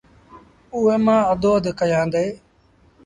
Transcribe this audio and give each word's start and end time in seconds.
اُئي 0.73 0.95
مآݩ 1.05 1.27
اڌو 1.31 1.51
اڌ 1.57 1.65
ڪيآݩدي 1.79 2.25